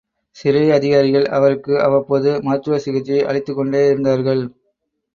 சிறை 0.37 0.63
அதிகாரிகள் 0.71 1.27
அவருக்கு 1.29 1.73
அவ்வப்போது 1.81 2.41
மருத்துவ 2.41 2.79
சிகிச்சையை 2.79 3.23
அளித்துக் 3.25 3.55
கொண்டே 3.55 3.83
இருந்தார்கள். 3.89 4.43